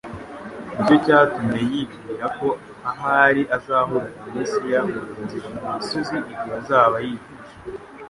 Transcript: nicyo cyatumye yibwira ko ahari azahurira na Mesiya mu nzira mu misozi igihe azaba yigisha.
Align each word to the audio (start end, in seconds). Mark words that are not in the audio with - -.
nicyo 0.75 0.95
cyatumye 1.05 1.59
yibwira 1.71 2.25
ko 2.39 2.47
ahari 2.91 3.41
azahurira 3.55 4.19
na 4.23 4.29
Mesiya 4.35 4.79
mu 4.91 4.99
nzira 5.23 5.47
mu 5.63 5.69
misozi 5.77 6.13
igihe 6.31 6.53
azaba 6.61 6.97
yigisha. 7.05 7.55